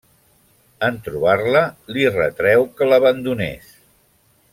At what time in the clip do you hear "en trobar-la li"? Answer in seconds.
0.87-2.05